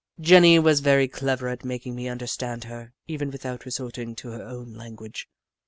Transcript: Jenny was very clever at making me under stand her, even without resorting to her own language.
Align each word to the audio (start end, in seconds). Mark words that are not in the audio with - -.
Jenny 0.19 0.57
was 0.57 0.79
very 0.79 1.07
clever 1.07 1.47
at 1.47 1.63
making 1.63 1.93
me 1.93 2.09
under 2.09 2.25
stand 2.25 2.63
her, 2.63 2.91
even 3.05 3.29
without 3.29 3.65
resorting 3.65 4.15
to 4.15 4.29
her 4.31 4.41
own 4.41 4.73
language. 4.73 5.29